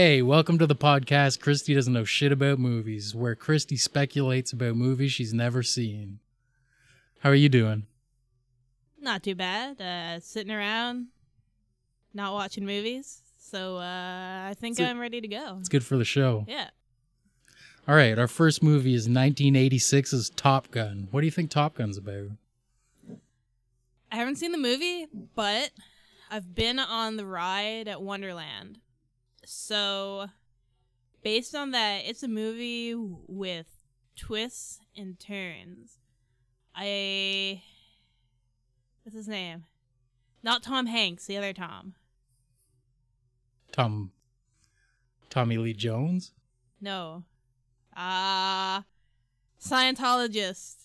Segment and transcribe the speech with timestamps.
[0.00, 1.40] Hey, welcome to the podcast.
[1.40, 6.20] Kristy doesn't know shit about movies, where Kristy speculates about movies she's never seen.
[7.18, 7.84] How are you doing?
[9.00, 9.80] Not too bad.
[9.80, 11.08] Uh, sitting around,
[12.14, 13.22] not watching movies.
[13.40, 15.56] So uh, I think It's I'm ready to go.
[15.58, 16.44] It's good for the show.
[16.46, 16.68] Yeah.
[17.88, 21.08] All right, our first movie is 1986's Top Gun.
[21.10, 22.28] What do you think Top Gun's about?
[24.12, 25.72] I haven't seen the movie, but
[26.30, 28.78] I've been on the ride at Wonderland.
[29.50, 30.26] So,
[31.22, 33.64] based on that, it's a movie with
[34.14, 35.96] twists and turns.
[36.76, 37.62] I.
[39.02, 39.64] What's his name?
[40.42, 41.94] Not Tom Hanks, the other Tom.
[43.72, 44.10] Tom
[45.30, 46.32] Tommy Lee Jones?
[46.78, 47.24] No.
[47.96, 48.84] Ah.
[49.58, 50.76] Scientologist.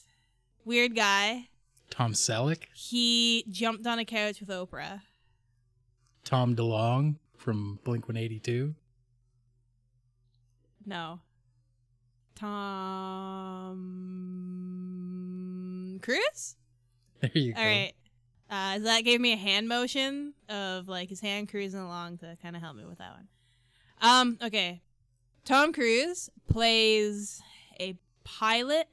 [0.64, 1.50] Weird guy.
[1.90, 2.64] Tom Selleck?
[2.74, 5.02] He jumped on a couch with Oprah.
[6.24, 8.76] Tom DeLonge from Blink 182?
[10.86, 11.20] No.
[12.36, 13.80] Tom
[16.02, 16.56] Cruise?
[17.22, 17.60] There you go.
[17.62, 17.94] All right.
[18.50, 22.56] Uh, that gave me a hand motion of like his hand cruising along to kind
[22.56, 23.28] of help me with that one.
[24.02, 24.82] Um, okay.
[25.46, 27.42] Tom Cruise plays
[27.80, 28.88] a pilot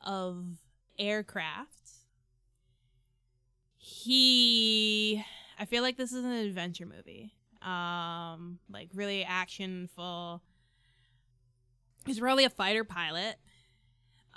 [0.00, 0.44] of
[0.98, 1.70] aircraft.
[3.76, 5.24] He
[5.58, 7.35] I feel like this is an adventure movie.
[7.62, 10.42] Um, like really actionful.
[12.06, 13.36] He's really a fighter pilot.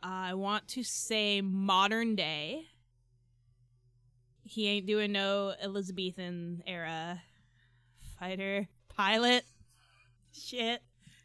[0.01, 2.65] I want to say modern day.
[4.43, 7.21] He ain't doing no Elizabethan era
[8.19, 9.45] fighter pilot
[10.33, 10.81] shit.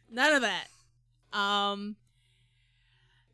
[0.09, 0.67] None of that.
[1.37, 1.95] Um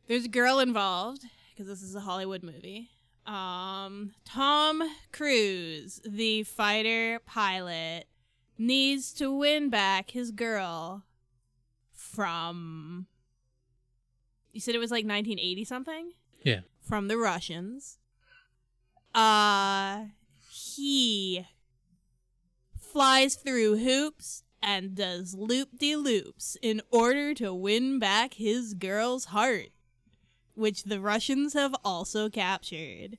[0.08, 2.88] there's a girl involved because this is a Hollywood movie.
[3.26, 8.06] Um Tom Cruise, the fighter pilot,
[8.66, 11.04] needs to win back his girl
[11.92, 13.06] from
[14.52, 16.12] You said it was like 1980 something?
[16.42, 16.60] Yeah.
[16.80, 17.98] From the Russians.
[19.14, 20.06] Uh
[20.50, 21.46] he
[22.78, 29.26] flies through hoops and does loop de loops in order to win back his girl's
[29.26, 29.70] heart,
[30.54, 33.18] which the Russians have also captured.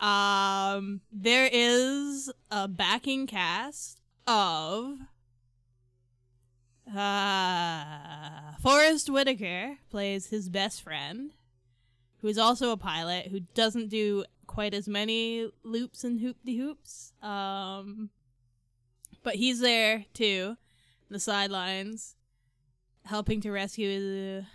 [0.00, 4.98] Um, there is a backing cast of
[6.94, 11.32] uh, Forest Whitaker plays his best friend,
[12.20, 16.56] who is also a pilot who doesn't do quite as many loops and hoop de
[16.56, 17.12] hoops.
[17.22, 18.10] Um,
[19.22, 20.56] but he's there too,
[21.10, 22.16] the sidelines,
[23.04, 24.46] helping to rescue the,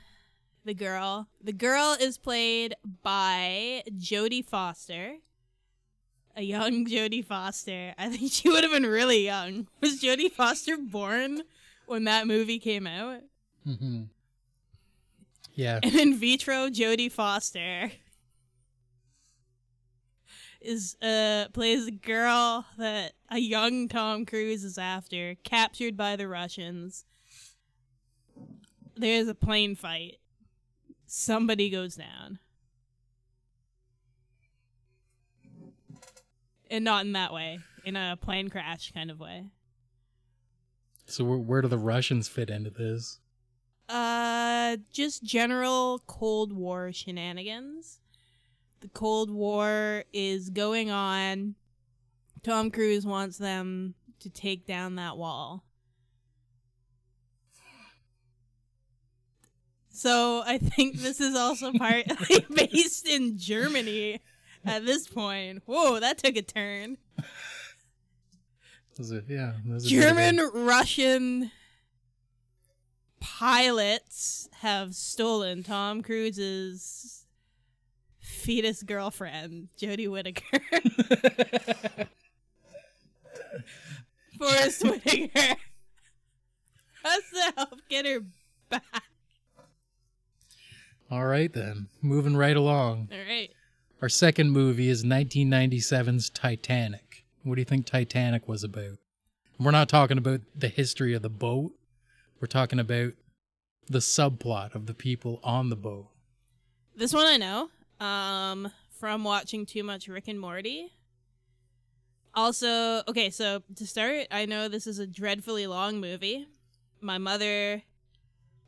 [0.66, 1.28] the girl.
[1.42, 5.16] The girl is played by Jodie Foster,
[6.36, 7.94] a young Jodie Foster.
[7.98, 9.68] I think she would have been really young.
[9.82, 11.42] Was Jodie Foster born
[11.86, 13.22] when that movie came out?
[13.64, 14.04] hmm
[15.54, 15.80] Yeah.
[15.84, 17.92] And in vitro, Jodie Foster
[20.62, 26.28] is uh plays a girl that a young Tom Cruise is after, captured by the
[26.28, 27.06] Russians.
[28.96, 30.18] There's a plane fight.
[31.08, 32.40] Somebody goes down.
[36.70, 39.46] And not in that way, in a plane crash kind of way.
[41.06, 43.20] So where, where do the Russians fit into this?
[43.88, 48.00] Uh, just general Cold War shenanigans.
[48.82, 51.56] The Cold War is going on.
[52.44, 55.64] Tom Cruise wants them to take down that wall.
[59.92, 64.22] So I think this is also partly based in Germany
[64.66, 65.64] at this point.
[65.66, 66.98] Whoa, that took a turn.
[69.30, 69.54] Yeah.
[69.66, 71.52] there's a German Russian
[73.22, 77.26] pilots have stolen Tom Cruise's
[78.20, 80.60] fetus girlfriend, Jodie Whittaker.
[84.38, 85.56] Forest Whitaker
[87.04, 88.20] has to help get her
[88.70, 89.04] back.
[91.12, 91.88] All right, then.
[92.02, 93.10] Moving right along.
[93.12, 93.50] All right.
[94.02, 97.26] Our second movie is 1997's Titanic.
[97.44, 98.98] What do you think Titanic was about?
[99.60, 101.74] We're not talking about the history of the boat.
[102.40, 103.12] We're talking about
[103.90, 106.08] the subplot of the people on the boat.
[106.96, 107.70] This one I know
[108.00, 110.94] um, from watching too much Rick and Morty.
[112.34, 116.48] Also, okay, so to start, I know this is a dreadfully long movie.
[117.02, 117.84] My mother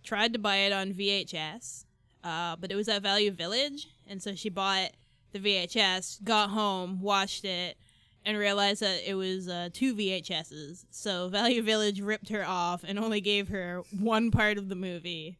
[0.03, 1.85] tried to buy it on VHS,
[2.21, 4.91] uh, but it was at Value Village, and so she bought
[5.31, 7.77] the VHS, got home, watched it,
[8.25, 10.85] and realized that it was uh, two VHSs.
[10.91, 15.37] So Value Village ripped her off and only gave her one part of the movie.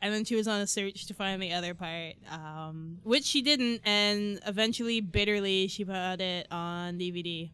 [0.00, 3.42] And then she was on a search to find the other part, um, which she
[3.42, 3.80] didn't.
[3.84, 7.50] And eventually, bitterly, she put it on DVD.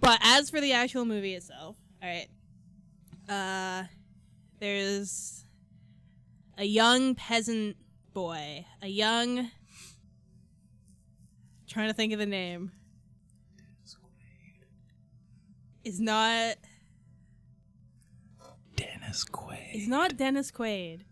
[0.00, 2.28] But as for the actual movie itself, all right,
[3.28, 3.84] uh,
[4.60, 5.44] there's
[6.56, 7.76] a young peasant
[8.12, 9.50] boy, a young.
[11.68, 12.72] Trying to think of the name.
[15.84, 16.56] Is not.
[18.74, 19.70] Dennis Quaid.
[19.72, 21.02] It's not Dennis Quaid.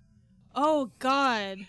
[0.54, 1.66] Oh God.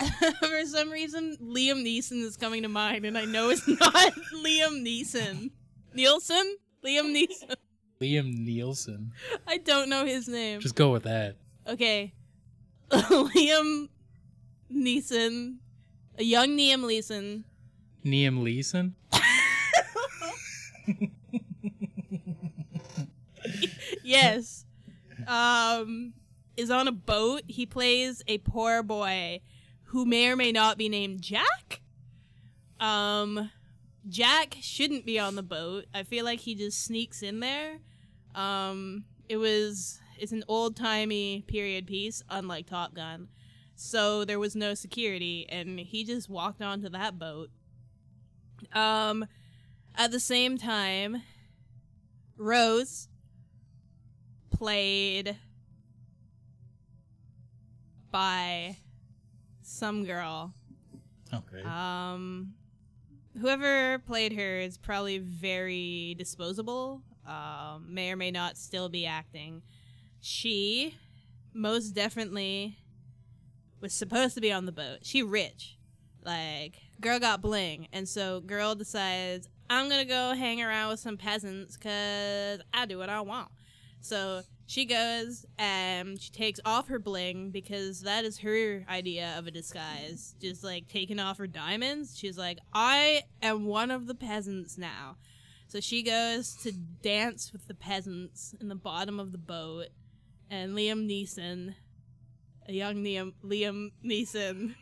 [0.40, 4.84] For some reason, Liam Neeson is coming to mind, and I know it's not Liam
[4.84, 5.50] Neeson.
[5.94, 6.56] Nielsen?
[6.84, 7.54] Liam Neeson.
[8.00, 9.12] Liam Nielsen.
[9.46, 10.60] I don't know his name.
[10.60, 11.36] Just go with that.
[11.68, 12.12] Okay.
[12.90, 13.88] Liam
[14.72, 15.58] Neeson.
[16.22, 17.42] A young Liam Neeson.
[18.04, 18.94] Liam Leeson.
[24.04, 24.64] yes.
[25.26, 26.12] Um
[26.56, 27.42] is on a boat.
[27.48, 29.40] He plays a poor boy
[29.86, 31.80] who may or may not be named Jack.
[32.78, 33.50] Um
[34.08, 35.86] Jack shouldn't be on the boat.
[35.92, 37.80] I feel like he just sneaks in there.
[38.36, 43.26] Um it was it's an old-timey period piece unlike Top Gun.
[43.82, 47.50] So there was no security and he just walked onto that boat.
[48.72, 49.26] Um
[49.94, 51.22] at the same time
[52.36, 53.08] Rose
[54.50, 55.36] played
[58.12, 58.76] by
[59.62, 60.54] some girl.
[61.32, 61.62] Okay.
[61.62, 62.54] Um,
[63.40, 67.02] whoever played her is probably very disposable.
[67.26, 69.62] Um, may or may not still be acting.
[70.20, 70.96] She
[71.54, 72.78] most definitely
[73.82, 75.00] was supposed to be on the boat.
[75.02, 75.76] She rich,
[76.24, 81.18] like girl got bling, and so girl decides I'm gonna go hang around with some
[81.18, 83.48] peasants because I do what I want.
[84.00, 89.46] So she goes and she takes off her bling because that is her idea of
[89.46, 90.34] a disguise.
[90.40, 92.18] Just like taking off her diamonds.
[92.18, 95.16] She's like, I am one of the peasants now.
[95.68, 99.86] So she goes to dance with the peasants in the bottom of the boat.
[100.50, 101.74] And Liam Neeson,
[102.68, 104.74] a young Liam, Liam Neeson,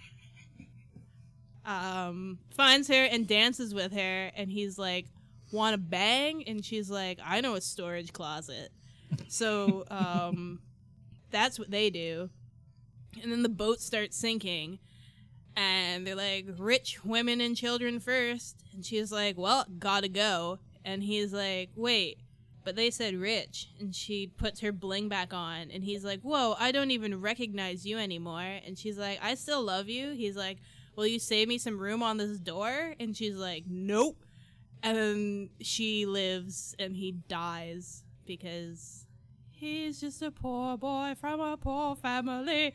[1.65, 4.31] um, finds her and dances with her.
[4.37, 5.07] And he's like,
[5.53, 6.45] Want to bang?
[6.47, 8.71] And she's like, I know a storage closet.
[9.27, 10.61] So um,
[11.31, 12.31] that's what they do.
[13.21, 14.79] And then the boat starts sinking.
[15.57, 18.57] And they're like, rich women and children first.
[18.73, 20.61] And she's like, well, gotta go.
[20.85, 22.19] And he's like, wait,
[22.65, 23.69] but they said rich.
[23.79, 25.71] And she puts her bling back on.
[25.71, 28.41] And he's like, whoa, I don't even recognize you anymore.
[28.67, 30.13] And she's like, I still love you.
[30.13, 30.59] He's like,
[30.97, 32.95] will you save me some room on this door?
[33.01, 34.23] And she's like, nope.
[34.83, 39.05] And she lives and he dies because
[39.51, 42.73] he's just a poor boy from a poor family.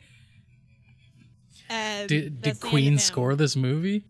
[1.68, 4.04] And did did the end of Queen score this movie?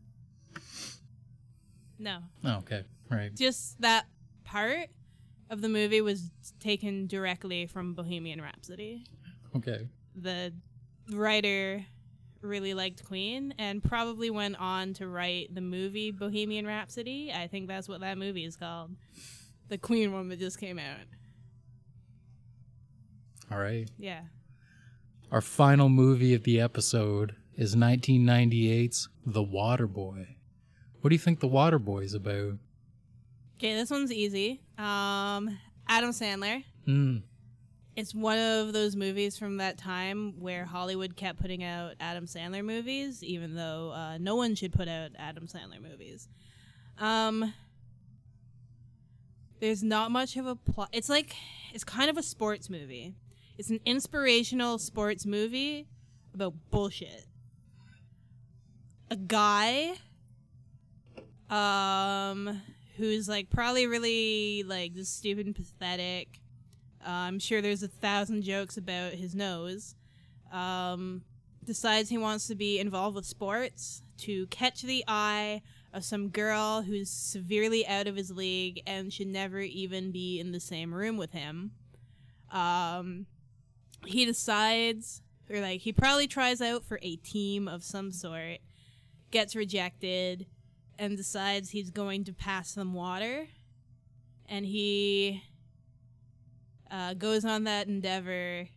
[1.99, 2.85] No, Oh, okay.
[3.11, 3.35] Right.
[3.35, 4.07] just that
[4.45, 4.89] part
[5.51, 9.05] of the movie was taken directly from Bohemian Rhapsody.
[9.55, 9.89] Okay.
[10.15, 10.53] The
[11.13, 11.85] writer
[12.43, 17.33] really liked Queen and probably went on to write the movie Bohemian Rhapsody.
[17.35, 18.97] I think that's what that movie is called.
[19.69, 21.07] The Queen one that just came out.
[23.51, 23.89] All right.
[23.99, 24.23] Yeah.
[25.31, 30.27] Our final movie of the episode is 1998's The Waterboy.
[31.01, 32.55] What do you think The Waterboy is about?
[33.59, 34.61] Okay, this one's easy.
[34.77, 35.59] Um,
[35.89, 36.63] Adam Sandler.
[36.85, 37.19] Hmm.
[37.97, 42.63] It's one of those movies from that time where Hollywood kept putting out Adam Sandler
[42.63, 46.29] movies, even though uh, no one should put out Adam Sandler movies.
[46.99, 47.55] Um,
[49.61, 50.91] there's not much of a plot.
[50.93, 51.35] It's like
[51.73, 53.15] it's kind of a sports movie.
[53.57, 55.87] It's an inspirational sports movie
[56.35, 57.25] about bullshit.
[59.11, 59.95] A guy,
[61.49, 62.61] um,
[62.97, 66.41] who's like probably really like just stupid and pathetic.
[67.07, 69.95] Uh, I'm sure there's a thousand jokes about his nose.
[70.53, 71.23] Um,
[71.65, 75.63] decides he wants to be involved with sports to catch the eye
[75.93, 80.53] of some girl who's severely out of his league and should never even be in
[80.53, 81.73] the same room with him.
[82.51, 83.27] Um,
[84.05, 88.59] he decides, or like, he probably tries out for a team of some sort,
[89.31, 90.47] gets rejected,
[90.99, 93.49] and decides he's going to pass them water.
[94.49, 95.43] And he
[96.91, 98.69] uh, goes on that endeavor.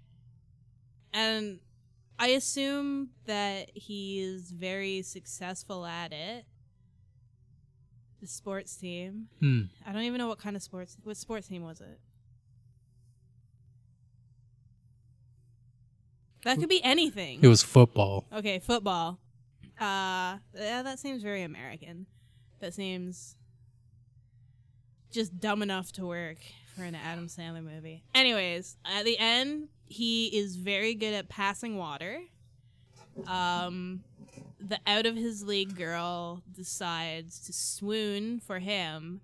[1.14, 1.60] And
[2.18, 6.46] I assume that he is very successful at it.
[8.22, 9.30] The sports team.
[9.40, 9.62] Hmm.
[9.86, 10.98] I don't even know what kind of sports.
[11.04, 12.00] What sports team was it?
[16.44, 17.40] That could be anything.
[17.42, 18.26] It was football.
[18.34, 19.20] Okay, football.
[19.80, 22.06] Uh, yeah, that seems very American.
[22.60, 23.38] That seems
[25.12, 26.38] just dumb enough to work
[26.76, 28.04] for an Adam Sandler movie.
[28.14, 32.20] Anyways, at the end, he is very good at passing water.
[33.28, 34.04] Um,
[34.60, 39.22] the out of his league girl decides to swoon for him,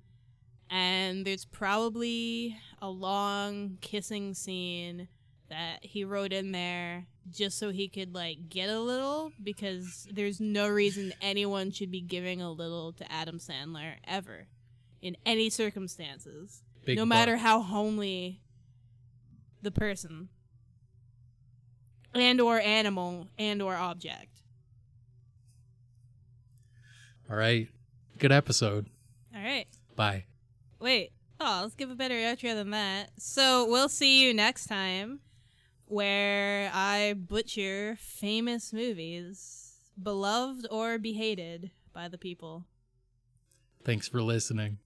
[0.69, 5.07] and there's probably a long kissing scene
[5.49, 10.39] that he wrote in there just so he could like get a little because there's
[10.39, 14.47] no reason anyone should be giving a little to Adam Sandler ever
[15.01, 17.41] in any circumstances Big no matter buck.
[17.41, 18.41] how homely
[19.61, 20.29] the person
[22.13, 24.41] and or animal and or object
[27.29, 27.67] All right.
[28.17, 28.85] Good episode.
[29.35, 30.25] all right Bye.
[30.79, 35.19] wait oh let's give a better outro than that so we'll see you next time
[35.87, 42.65] where i butcher famous movies beloved or behated by the people
[43.85, 44.79] Thanks for listening.